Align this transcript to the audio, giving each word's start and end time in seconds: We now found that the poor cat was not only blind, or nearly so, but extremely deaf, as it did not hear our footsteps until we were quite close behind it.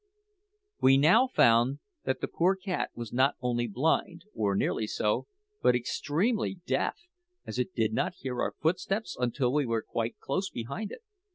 We 0.81 0.97
now 0.97 1.27
found 1.27 1.77
that 2.05 2.21
the 2.21 2.27
poor 2.27 2.55
cat 2.55 2.89
was 2.95 3.13
not 3.13 3.35
only 3.39 3.67
blind, 3.67 4.23
or 4.33 4.55
nearly 4.55 4.87
so, 4.87 5.27
but 5.61 5.75
extremely 5.75 6.55
deaf, 6.65 6.97
as 7.45 7.59
it 7.59 7.75
did 7.75 7.93
not 7.93 8.15
hear 8.15 8.41
our 8.41 8.55
footsteps 8.59 9.15
until 9.15 9.53
we 9.53 9.67
were 9.67 9.83
quite 9.83 10.17
close 10.17 10.49
behind 10.49 10.91
it. 10.91 11.03